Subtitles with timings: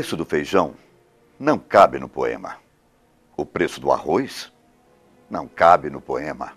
[0.00, 0.74] Preço do feijão
[1.38, 2.56] não cabe no poema.
[3.36, 4.50] O preço do arroz
[5.28, 6.54] não cabe no poema.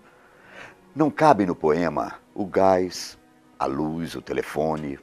[0.96, 3.18] Não cabe no poema o gás,
[3.58, 4.98] a luz, o telefone,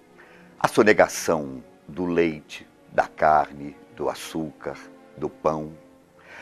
[0.60, 4.76] a sonegação do leite, da carne, do açúcar,
[5.16, 5.78] do pão.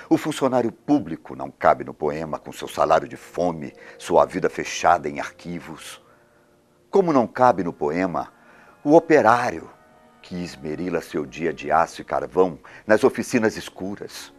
[0.10, 5.10] O funcionário público não cabe no poema com seu salário de fome, sua vida fechada
[5.10, 6.02] em arquivos.
[6.90, 8.32] Como não cabe no poema
[8.86, 9.70] o operário
[10.30, 14.32] que esmerila seu dia de aço e carvão nas oficinas escuras.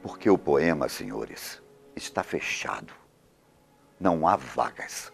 [0.00, 1.60] Porque o poema, senhores,
[1.96, 2.92] está fechado.
[3.98, 5.12] Não há vagas.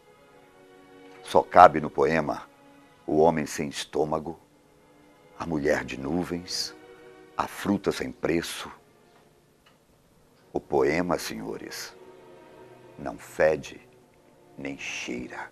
[1.23, 2.47] Só cabe no poema
[3.07, 4.39] o homem sem estômago,
[5.39, 6.75] a mulher de nuvens,
[7.35, 8.71] a fruta sem preço.
[10.53, 11.97] O poema, senhores,
[12.99, 13.81] não fede
[14.59, 15.51] nem cheira.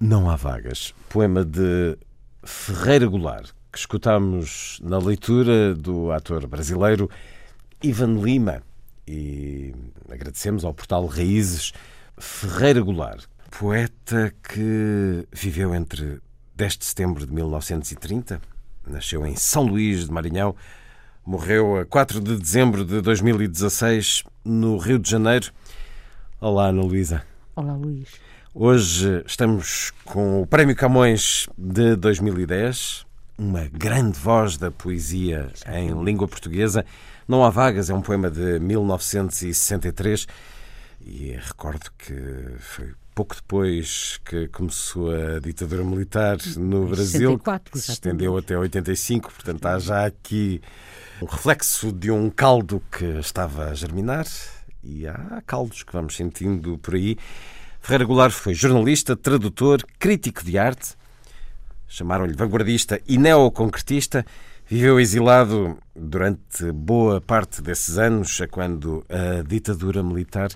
[0.00, 0.94] Não há vagas.
[1.10, 1.98] Poema de
[2.46, 7.10] Ferreira Goulart, que escutamos na leitura do ator brasileiro
[7.82, 8.62] Ivan Lima.
[9.06, 9.74] E
[10.08, 11.72] agradecemos ao portal Raízes
[12.16, 16.20] Ferreira Goulart, poeta que viveu entre
[16.54, 18.40] 10 de setembro de 1930,
[18.86, 20.54] nasceu em São Luís de Maranhão,
[21.24, 25.52] morreu a 4 de dezembro de 2016 no Rio de Janeiro.
[26.40, 27.24] Olá, Ana Luísa.
[27.54, 28.08] Olá, Luís.
[28.58, 33.04] Hoje estamos com o Prémio Camões de 2010,
[33.36, 36.82] uma grande voz da poesia em língua portuguesa.
[37.28, 40.26] Não há vagas é um poema de 1963
[41.04, 42.14] e recordo que
[42.58, 48.56] foi pouco depois que começou a ditadura militar no Brasil, 64, que se estendeu até
[48.56, 50.62] 85, portanto há já aqui
[51.20, 54.24] um reflexo de um caldo que estava a germinar
[54.82, 57.18] e há caldos que vamos sentindo por aí.
[57.86, 60.96] Ferreira Goulart foi jornalista, tradutor, crítico de arte,
[61.86, 64.26] chamaram-lhe vanguardista e neoconcretista.
[64.68, 70.50] Viveu exilado durante boa parte desses anos, a quando a ditadura militar.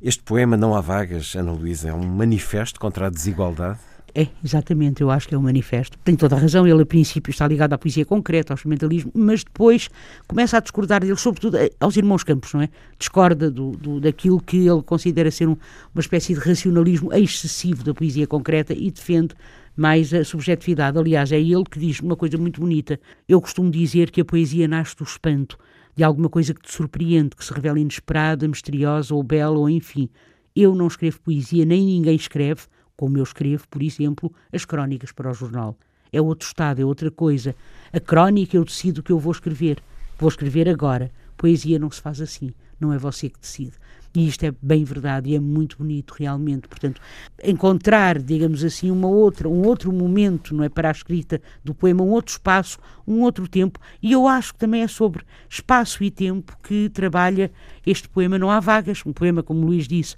[0.00, 3.80] Este poema, Não Há Vagas, Ana Luísa, é um manifesto contra a desigualdade?
[4.14, 5.96] É, exatamente, eu acho que é um manifesto.
[6.04, 9.42] Tem toda a razão, ele a princípio está ligado à poesia concreta, ao experimentalismo, mas
[9.42, 9.88] depois
[10.28, 12.68] começa a discordar dele, sobretudo eh, aos irmãos Campos, não é?
[12.98, 15.56] Discorda do, do daquilo que ele considera ser um,
[15.94, 19.34] uma espécie de racionalismo excessivo da poesia concreta e defende
[19.74, 20.98] mais a subjetividade.
[20.98, 23.00] Aliás, é ele que diz uma coisa muito bonita.
[23.26, 25.56] Eu costumo dizer que a poesia nasce do espanto,
[25.96, 30.10] de alguma coisa que te surpreende, que se revela inesperada, misteriosa ou bela, ou enfim.
[30.54, 32.62] Eu não escrevo poesia, nem ninguém escreve,
[32.96, 35.76] como eu escrevo, por exemplo, as crónicas para o jornal.
[36.12, 37.54] É outro estado, é outra coisa.
[37.92, 39.82] A crónica eu decido o que eu vou escrever.
[40.18, 41.10] Vou escrever agora.
[41.36, 42.52] Poesia não se faz assim.
[42.78, 43.72] Não é você que decide.
[44.14, 46.68] E isto é bem verdade e é muito bonito realmente.
[46.68, 47.00] Portanto,
[47.42, 52.02] encontrar, digamos assim, uma outra, um outro momento, não é, para a escrita do poema,
[52.02, 53.80] um outro espaço, um outro tempo.
[54.02, 57.50] E eu acho que também é sobre espaço e tempo que trabalha
[57.86, 58.38] este poema.
[58.38, 59.02] Não há vagas.
[59.06, 60.16] Um poema, como Luís disse,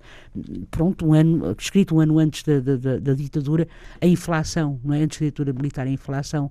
[0.72, 3.69] pronto, um ano, escrito um ano antes da, da, da ditadura,
[4.00, 5.03] a inflação, não é?
[5.03, 6.50] Antes da ditadura militar, a inflação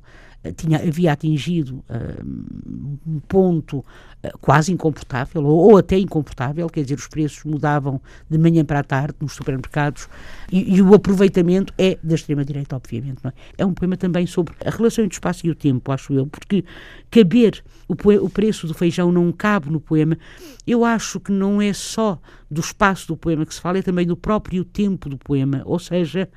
[0.51, 6.95] tinha, havia atingido uh, um ponto uh, quase incomportável, ou, ou, até incomportável, quer dizer,
[6.95, 10.07] os preços mudavam de manhã para a tarde nos supermercados
[10.51, 13.25] e, e o aproveitamento é da extrema-direita, obviamente.
[13.25, 13.33] É?
[13.59, 16.27] é um poema também sobre a relação entre o espaço e o tempo, acho eu,
[16.27, 16.63] porque
[17.09, 17.93] caber o,
[18.25, 20.17] o preço do feijão não cabe no poema,
[20.65, 22.19] eu acho que não é só
[22.49, 25.79] do espaço do poema que se fala, é também do próprio tempo do poema, ou
[25.79, 26.29] seja,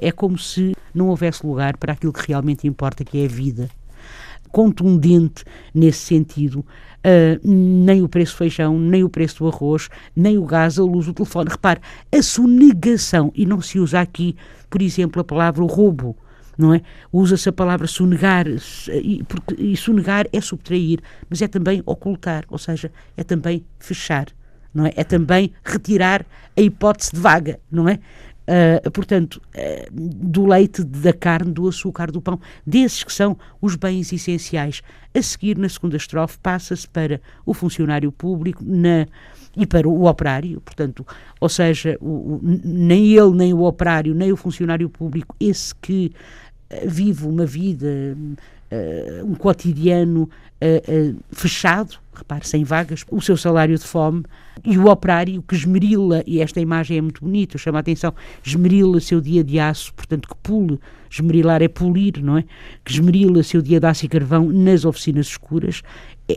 [0.00, 3.68] é como se não houvesse lugar para aquilo que realmente importa, que é a vida.
[4.50, 6.64] Contundente nesse sentido,
[7.04, 10.82] uh, nem o preço do feijão, nem o preço do arroz, nem o gás, a
[10.82, 11.50] luz, o telefone.
[11.50, 11.80] Repare,
[12.10, 14.36] a sonegação, e não se usa aqui,
[14.70, 16.16] por exemplo, a palavra roubo,
[16.56, 16.80] não é?
[17.12, 22.58] Usa-se a palavra sonegar, e, porque, e sonegar é subtrair, mas é também ocultar, ou
[22.58, 24.26] seja, é também fechar,
[24.72, 24.92] não é?
[24.96, 26.24] É também retirar
[26.56, 27.98] a hipótese de vaga, não é?
[28.46, 33.74] Uh, portanto, uh, do leite, da carne, do açúcar, do pão, desses que são os
[33.74, 34.82] bens essenciais.
[35.14, 39.06] A seguir, na segunda estrofe, passa-se para o funcionário público na,
[39.56, 41.06] e para o operário, portanto,
[41.40, 46.12] ou seja, o, o, nem ele, nem o operário, nem o funcionário público, esse que
[46.70, 48.16] uh, vive uma vida,
[49.24, 50.28] um cotidiano
[51.30, 54.24] fechado, repare, sem vagas, o seu salário de fome,
[54.64, 58.14] e o operário que esmerila, e esta imagem é muito bonita, chama a atenção,
[58.44, 60.78] esmerila seu dia de aço, portanto que pule,
[61.10, 62.44] esmerilar é polir, não é?
[62.84, 65.82] Que esmerila seu dia de aço e carvão nas oficinas escuras,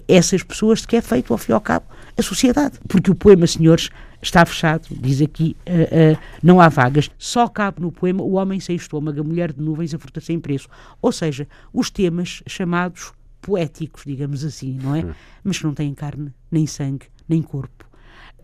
[0.07, 1.85] essas pessoas que é feito, ao fim e ao cabo,
[2.17, 2.79] a sociedade.
[2.87, 3.89] Porque o poema, senhores,
[4.21, 8.59] está fechado, diz aqui, uh, uh, não há vagas, só cabe no poema o homem
[8.59, 10.67] sem estômago, a mulher de nuvens, a fruta sem preço.
[11.01, 15.05] Ou seja, os temas chamados poéticos, digamos assim, não é?
[15.43, 17.85] Mas que não têm carne, nem sangue, nem corpo.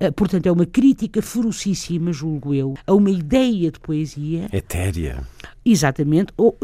[0.01, 4.47] Uh, portanto, é uma crítica ferocíssima, julgo eu, a uma ideia de poesia.
[4.51, 5.23] Etérea.
[5.63, 6.57] Exatamente, ou,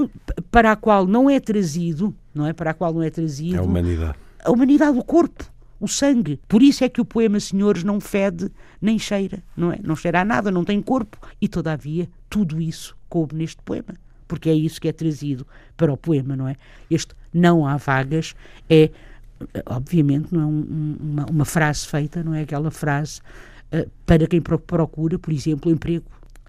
[0.51, 2.53] para a qual não é trazido, não é?
[2.53, 3.59] Para a qual não é trazido.
[3.59, 4.17] A humanidade.
[4.43, 5.45] A humanidade, o corpo,
[5.79, 6.39] o sangue.
[6.47, 8.51] Por isso é que o poema Senhores não fede
[8.81, 9.79] nem cheira, não é?
[9.83, 11.17] Não cheira a nada, não tem corpo.
[11.39, 13.95] E, todavia, tudo isso coube neste poema
[14.29, 16.55] porque é isso que é trazido para o poema, não é?
[16.89, 18.35] Este não há vagas
[18.69, 18.89] é,
[19.65, 23.21] obviamente, não é um, uma, uma, frase feita, não é aquela frase
[23.73, 26.05] uh, para quem procura, por exemplo, emprego.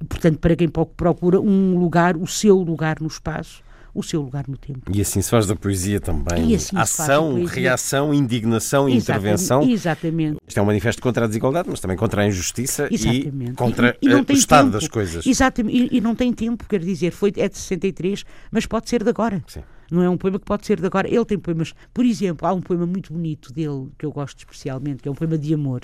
[0.09, 3.63] Portanto, para quem procura um lugar, o seu lugar no espaço,
[3.95, 4.91] o seu lugar no tempo.
[4.93, 6.55] E assim se faz da poesia também.
[6.55, 7.55] Assim Ação, poesia.
[7.55, 9.63] reação, indignação e intervenção.
[9.63, 10.39] Exatamente.
[10.47, 13.53] Isto é um manifesto contra a desigualdade, mas também contra a injustiça exatamente.
[13.53, 14.73] e contra e, e o estado tempo.
[14.73, 15.27] das coisas.
[15.27, 15.77] Exatamente.
[15.77, 19.11] E, e, não tem tempo, quer dizer, foi, é de 63, mas pode ser de
[19.11, 19.43] agora.
[19.47, 19.61] Sim.
[19.91, 21.09] Não é um poema que pode ser de agora.
[21.09, 25.03] Ele tem poemas, por exemplo, há um poema muito bonito dele, que eu gosto especialmente,
[25.03, 25.83] que é um poema de amor,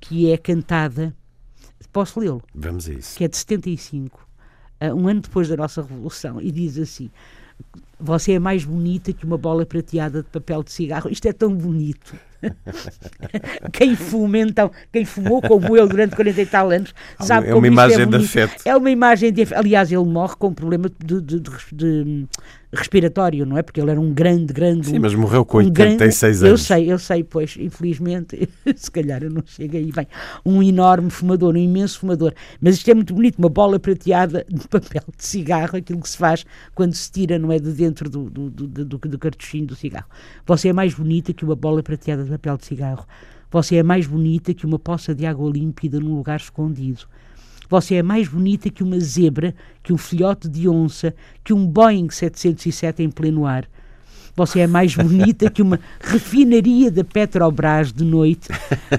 [0.00, 1.14] que é cantada.
[1.92, 2.42] Posso lê-lo?
[2.54, 3.16] Vamos a isso.
[3.16, 4.26] Que é de 75,
[4.80, 7.10] uh, um ano depois da nossa Revolução, e diz assim:
[8.00, 11.10] você é mais bonita que uma bola prateada de papel de cigarro.
[11.10, 12.16] Isto é tão bonito.
[13.72, 17.58] quem fuma, então, quem fumou como eu durante 40 e tal anos, sabe é como
[17.58, 18.62] uma imagem é de afeto.
[18.64, 22.26] É uma imagem de Aliás, ele morre com um problema de, de, de, de
[22.72, 23.62] respiratório, não é?
[23.62, 24.88] Porque ele era um grande, grande.
[24.88, 26.60] Sim, mas morreu com um 86 grande, anos.
[26.60, 30.06] Eu sei, eu sei, pois, infelizmente, se calhar eu não chego aí bem.
[30.44, 32.34] Um enorme fumador, um imenso fumador.
[32.60, 36.18] Mas isto é muito bonito, uma bola prateada de papel de cigarro, aquilo que se
[36.18, 36.44] faz
[36.74, 37.58] quando se tira, não é?
[37.58, 40.08] De dentro do, do, do, do, do cartuchinho do cigarro.
[40.46, 43.06] Você é mais bonita que uma bola prateada de papel de cigarro.
[43.50, 47.06] Você é mais bonita que uma poça de água límpida num lugar escondido.
[47.68, 52.08] Você é mais bonita que uma zebra, que um filhote de onça, que um Boeing
[52.10, 53.68] 707 em pleno ar.
[54.34, 58.48] Você é mais bonita que uma refinaria da Petrobras de noite,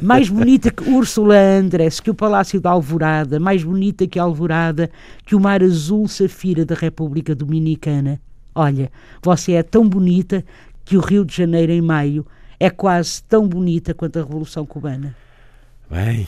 [0.02, 4.92] mais bonita que Úrsula Andress, que o Palácio da Alvorada, mais bonita que a Alvorada,
[5.26, 8.20] que o mar azul safira da República Dominicana.
[8.54, 8.92] Olha,
[9.24, 10.44] você é tão bonita
[10.84, 12.26] que o Rio de Janeiro em maio
[12.60, 15.16] é quase tão bonita quanto a Revolução Cubana.
[15.90, 16.28] Bem,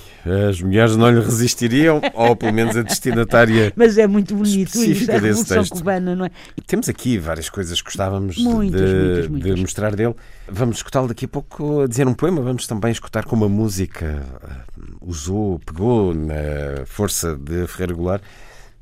[0.49, 3.71] as mulheres não lhe resistiriam, ou pelo menos a destinatária.
[3.75, 5.73] Mas é muito bonito isso, a Revolução texto.
[5.73, 6.31] Cubana, não é?
[6.65, 9.55] Temos aqui várias coisas que gostávamos muitas, de, muitas, muitas.
[9.55, 10.15] de, mostrar dele.
[10.47, 14.25] Vamos escutá-lo daqui a pouco a dizer um poema, vamos também escutar como a música
[14.43, 18.23] uh, usou, pegou na força de Ferreira Goulart.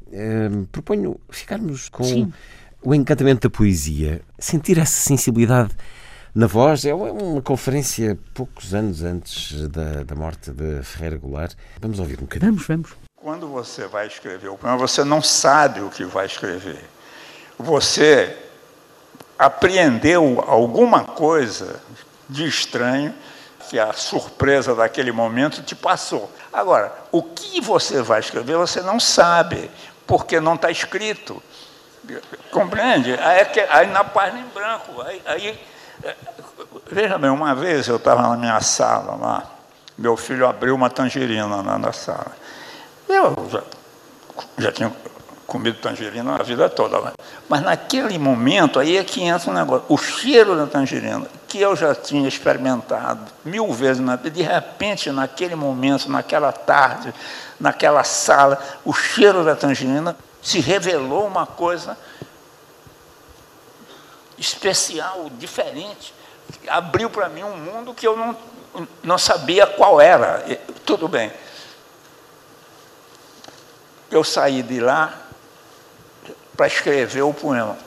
[0.07, 2.33] Uh, proponho ficarmos com Sim.
[2.81, 5.71] o encantamento da poesia, sentir essa sensibilidade
[6.33, 6.85] na voz.
[6.85, 11.53] É uma conferência poucos anos antes da, da morte de Ferreira Goulart.
[11.79, 12.51] Vamos ouvir um bocadinho.
[12.51, 12.89] Vamos, vamos.
[13.15, 16.83] Quando você vai escrever o poema, você não sabe o que vai escrever.
[17.57, 18.35] Você
[19.37, 21.81] apreendeu alguma coisa
[22.29, 23.13] de estranho
[23.69, 26.31] que a surpresa daquele momento te passou.
[26.51, 29.69] Agora, o que você vai escrever, você não sabe,
[30.07, 31.41] porque não está escrito.
[32.51, 33.13] Compreende?
[33.13, 35.59] Aí, é aí na página em branco, aí, aí
[36.91, 39.43] Veja bem, uma vez eu estava na minha sala lá,
[39.97, 42.31] meu filho abriu uma tangerina lá na sala.
[43.07, 43.63] Eu já,
[44.57, 44.91] já tinha
[45.45, 47.13] comido tangerina a vida toda,
[47.47, 51.75] mas naquele momento aí é que entra um negócio, o cheiro da tangerina, que eu
[51.75, 57.13] já tinha experimentado mil vezes, na, de repente, naquele momento, naquela tarde,
[57.59, 61.97] naquela sala, o cheiro da tangerina se revelou uma coisa
[64.39, 66.13] especial, diferente.
[66.67, 68.37] Abriu para mim um mundo que eu não,
[69.03, 70.43] não sabia qual era.
[70.85, 71.31] Tudo bem.
[74.09, 75.13] Eu saí de lá
[76.57, 77.77] para escrever o poema,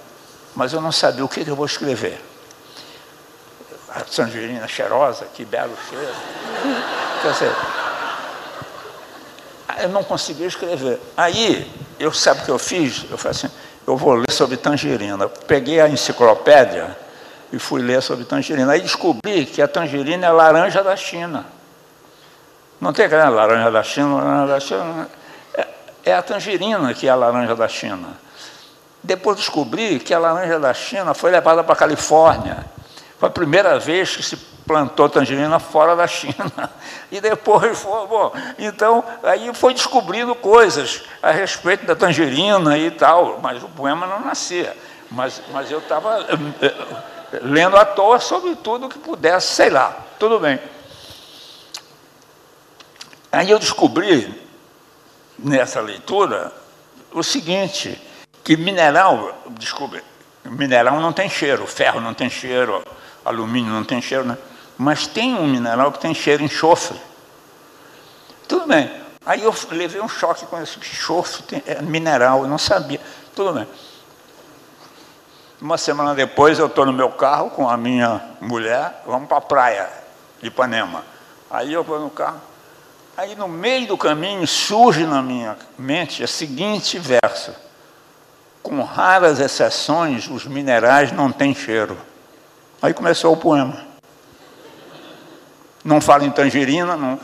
[0.55, 2.21] mas eu não sabia o que, que eu vou escrever.
[3.89, 6.15] A tangerina cheirosa, que belo cheiro.
[7.21, 7.53] Quer dizer,
[9.83, 11.01] eu não conseguia escrever.
[11.17, 13.05] Aí, eu sabe o que eu fiz?
[13.11, 13.51] Eu falei assim,
[13.87, 15.29] eu vou ler sobre tangerina.
[15.29, 16.97] Peguei a enciclopédia
[17.53, 18.73] e fui ler sobre tangerina.
[18.73, 21.45] Aí descobri que a tangerina é laranja da China.
[22.81, 25.09] Não tem aquela laranja da China, laranja da China.
[25.55, 25.67] É,
[26.05, 28.09] é a tangerina que é a laranja da China.
[29.03, 32.65] Depois descobri que a laranja da China foi levada para a Califórnia.
[33.19, 36.71] Foi a primeira vez que se plantou tangerina fora da China.
[37.11, 43.39] E depois foi, bom, então aí foi descobrindo coisas a respeito da tangerina e tal,
[43.43, 44.75] mas o poema não nascia.
[45.11, 46.67] Mas, mas eu estava eh,
[47.33, 50.59] eh, lendo à toa sobre tudo que pudesse, sei lá, tudo bem.
[53.31, 54.43] Aí eu descobri
[55.39, 56.53] nessa leitura
[57.13, 58.01] o seguinte,
[58.43, 60.03] que mineral, desculpe,
[60.45, 62.83] mineral não tem cheiro, ferro não tem cheiro,
[63.25, 64.39] alumínio não tem cheiro, né?
[64.83, 67.01] Mas tem um mineral que tem cheiro enxofre.
[68.49, 68.91] Tudo bem.
[69.25, 73.01] Aí eu levei um choque com esse enxofre, tem, é mineral, eu não sabia.
[73.35, 73.69] Tudo bem.
[75.61, 79.41] Uma semana depois eu estou no meu carro com a minha mulher, vamos para a
[79.41, 79.89] praia
[80.41, 81.05] de Ipanema.
[81.49, 82.41] Aí eu vou no carro.
[83.17, 87.55] Aí no meio do caminho surge na minha mente o seguinte verso.
[88.61, 91.97] Com raras exceções, os minerais não têm cheiro.
[92.81, 93.92] Aí começou o poema.
[95.85, 97.19] Não fala em tangerina, não.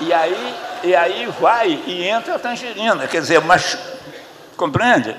[0.00, 3.06] E aí, e aí vai e entra a tangerina.
[3.08, 3.78] Quer dizer, mas
[4.56, 5.16] compreende?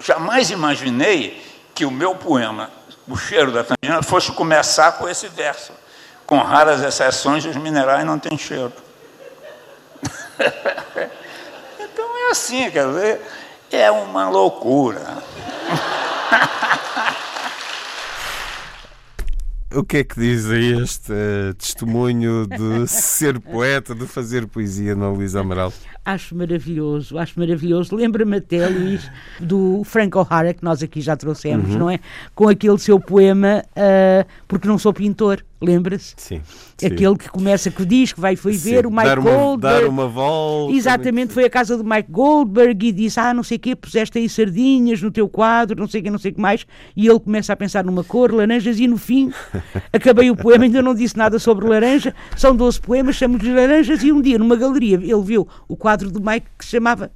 [0.00, 1.40] Jamais imaginei
[1.74, 2.70] que o meu poema,
[3.06, 5.72] O Cheiro da Tangerina, fosse começar com esse verso.
[6.26, 8.72] Com raras exceções, os minerais não têm cheiro.
[11.78, 13.20] então é assim, quer dizer,
[13.70, 15.00] é uma loucura.
[19.72, 24.96] O que é que diz a este uh, testemunho de ser poeta, de fazer poesia
[24.96, 25.72] na Luísa Amaral?
[26.02, 27.94] Acho maravilhoso, acho maravilhoso.
[27.94, 31.78] Lembra-me até, Luís, do Frank O'Hara, que nós aqui já trouxemos, uhum.
[31.78, 32.00] não é?
[32.34, 36.14] Com aquele seu poema uh, Porque Não Sou Pintor, lembra-se?
[36.16, 36.40] Sim.
[36.82, 39.80] Aquele que começa, que diz que vai foi Sim, ver o Mike dar uma, Goldberg.
[39.82, 40.74] Dar uma volta.
[40.74, 44.18] Exatamente, foi à casa do Mike Goldberg e disse: Ah, não sei o quê, puseste
[44.18, 46.66] aí sardinhas no teu quadro, não sei o quê, não sei o que mais.
[46.96, 49.30] E ele começa a pensar numa cor, laranjas, e no fim
[49.92, 52.14] acabei o poema, ainda não disse nada sobre laranja.
[52.36, 54.02] São 12 poemas, chamamos-lhe laranjas.
[54.02, 57.10] E um dia, numa galeria, ele viu o quadro do Mike que chamava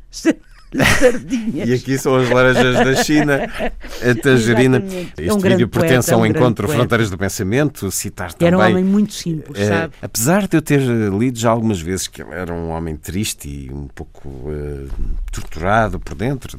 [0.98, 1.68] Sardinhas.
[1.68, 4.78] E aqui são as laranjas da China, a tangerina.
[4.78, 6.80] Este é um vídeo pertence poeta, ao um encontro poeta.
[6.80, 8.48] Fronteiras do Pensamento, citar também.
[8.48, 9.94] Era um homem muito simples, eh, sabe?
[10.02, 13.72] Apesar de eu ter lido já algumas vezes que ele era um homem triste e
[13.72, 14.88] um pouco uh,
[15.30, 16.58] torturado por dentro,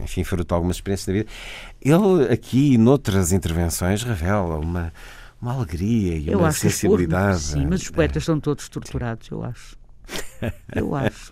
[0.00, 1.28] enfim, fruto de algumas experiências da vida,
[1.82, 4.92] ele aqui, noutras intervenções, revela uma,
[5.42, 7.40] uma alegria e eu uma sensibilidade.
[7.40, 9.77] Sim, mas os poetas são todos torturados, eu acho.
[10.74, 11.30] Eu acho.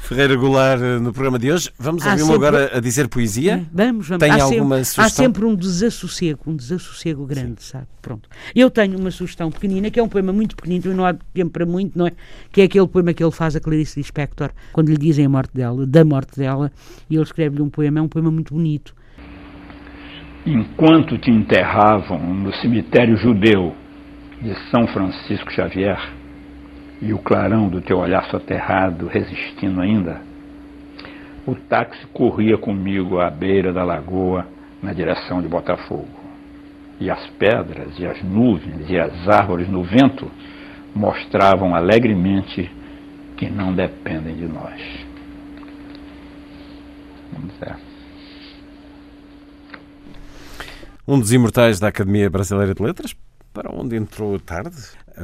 [0.00, 1.68] Ferreira Goulart no programa de hoje.
[1.76, 3.66] Vamos Há ouvi-lo sempre- agora a dizer poesia.
[3.72, 4.20] Vamos, vamos.
[4.20, 5.04] Tem há alguma sempre, sugestão?
[5.04, 7.86] Há sempre um desassossego, um desassossego grande, sabe?
[8.00, 8.28] Pronto.
[8.54, 11.50] Eu tenho uma sugestão pequenina, que é um poema muito pequenino, e não há tempo
[11.50, 12.12] para muito, não é?
[12.52, 15.50] Que é aquele poema que ele faz a Clarice Lispector, quando lhe dizem a morte
[15.52, 16.70] dela, da morte dela,
[17.10, 18.94] e ele escreve-lhe um poema, é um poema muito bonito.
[20.46, 23.74] Enquanto te enterravam no cemitério judeu
[24.40, 25.98] de São Francisco Xavier
[27.00, 30.20] e o clarão do teu olhar soterrado resistindo ainda,
[31.46, 34.46] o táxi corria comigo à beira da lagoa
[34.82, 36.08] na direção de Botafogo.
[36.98, 40.30] E as pedras, e as nuvens, e as árvores no vento
[40.94, 42.70] mostravam alegremente
[43.36, 44.80] que não dependem de nós.
[47.32, 47.76] Vamos ver.
[51.06, 53.14] Um dos imortais da Academia Brasileira de Letras,
[53.52, 54.76] para onde entrou tarde,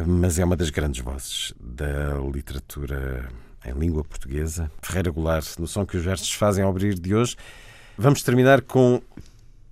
[0.06, 3.28] mas é uma das grandes vozes da literatura
[3.64, 4.70] em língua portuguesa.
[4.80, 7.36] Ferreira Goulart, no som que os versos fazem ao abrir de hoje.
[7.96, 9.00] Vamos terminar com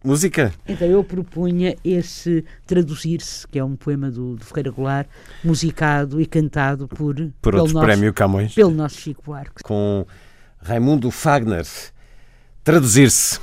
[0.05, 0.53] música.
[0.69, 5.09] Então eu propunha esse Traduzir-se, que é um poema do, do Ferreira Goulart,
[5.43, 8.55] musicado e cantado por, Por outro nosso, prémio Camões.
[8.55, 9.62] pelo nosso Chico Buarque.
[9.62, 10.07] Com
[10.62, 11.67] Raimundo Fagner.
[12.62, 13.41] Traduzir-se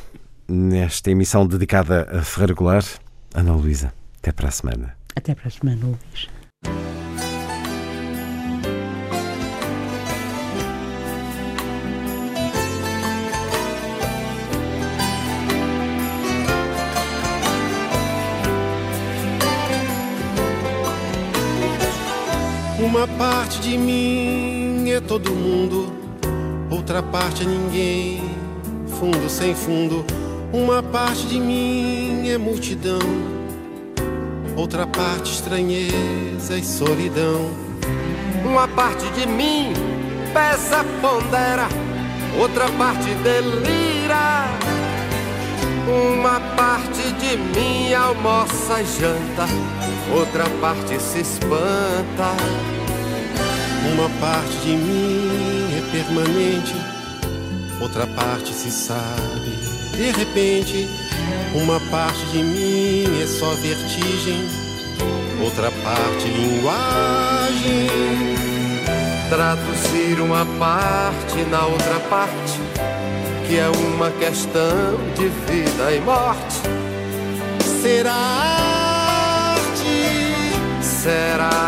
[0.47, 2.87] nesta emissão dedicada a Ferreira Goulart.
[3.33, 4.95] Ana Luísa, até para a semana.
[5.15, 6.27] Até para a semana, Luís.
[22.79, 25.91] Uma parte de mim é todo mundo,
[26.71, 28.23] outra parte é ninguém,
[28.87, 30.05] fundo sem fundo.
[30.53, 32.99] Uma parte de mim é multidão,
[34.57, 37.51] outra parte estranheza e solidão.
[38.43, 39.71] Uma parte de mim
[40.33, 41.69] pesa, pondera,
[42.39, 44.47] outra parte delira.
[45.87, 49.47] Uma parte de mim almoça e janta,
[50.13, 52.35] outra parte se espanta.
[53.93, 56.75] Uma parte de mim é permanente,
[57.79, 59.77] outra parte se sabe.
[59.95, 61.06] De repente,
[61.53, 64.47] uma parte de mim é só vertigem,
[65.43, 67.87] outra parte linguagem.
[69.29, 72.59] Traduzir uma parte na outra parte,
[73.47, 76.61] que é uma questão de vida e morte.
[77.81, 78.13] Será
[79.55, 80.01] arte,
[80.81, 81.66] será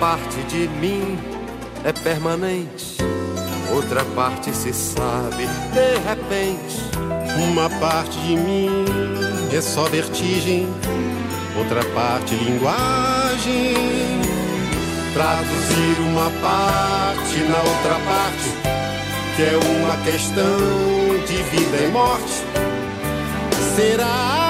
[0.00, 1.18] parte de mim
[1.84, 2.96] é permanente,
[3.70, 6.80] outra parte se sabe de repente.
[7.50, 8.84] Uma parte de mim
[9.52, 10.66] é só vertigem,
[11.56, 13.74] outra parte linguagem.
[15.12, 18.50] Traduzir uma parte na outra parte,
[19.36, 20.58] que é uma questão
[21.26, 22.42] de vida e morte.
[23.76, 24.49] Será